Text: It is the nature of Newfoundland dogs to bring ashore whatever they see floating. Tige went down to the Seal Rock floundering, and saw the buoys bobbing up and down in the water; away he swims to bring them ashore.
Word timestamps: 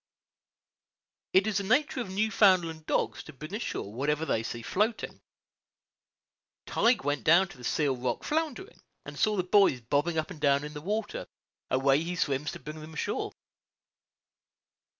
It 1.31 1.45
is 1.45 1.59
the 1.59 1.63
nature 1.63 2.01
of 2.01 2.09
Newfoundland 2.09 2.87
dogs 2.87 3.21
to 3.21 3.33
bring 3.33 3.53
ashore 3.53 3.93
whatever 3.93 4.25
they 4.25 4.41
see 4.41 4.63
floating. 4.63 5.21
Tige 6.65 7.03
went 7.03 7.23
down 7.23 7.47
to 7.49 7.57
the 7.59 7.63
Seal 7.63 7.95
Rock 7.95 8.23
floundering, 8.23 8.81
and 9.05 9.15
saw 9.19 9.35
the 9.37 9.43
buoys 9.43 9.79
bobbing 9.79 10.17
up 10.17 10.31
and 10.31 10.41
down 10.41 10.63
in 10.63 10.73
the 10.73 10.81
water; 10.81 11.27
away 11.69 12.01
he 12.01 12.15
swims 12.15 12.51
to 12.53 12.59
bring 12.59 12.81
them 12.81 12.95
ashore. 12.95 13.31